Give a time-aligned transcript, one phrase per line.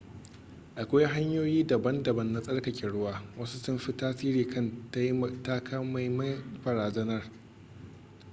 [0.75, 4.91] akwai hanyoyi daban-daban na tsarkake ruwa wasu sun fi tasiri kan
[5.43, 7.23] takamaiman barazanar